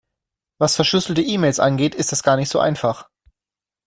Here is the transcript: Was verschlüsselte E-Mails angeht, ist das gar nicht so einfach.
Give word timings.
Was 0.59 0.77
verschlüsselte 0.77 1.21
E-Mails 1.21 1.59
angeht, 1.59 1.93
ist 1.93 2.11
das 2.11 2.23
gar 2.23 2.35
nicht 2.35 2.49
so 2.49 2.57
einfach. 2.59 3.07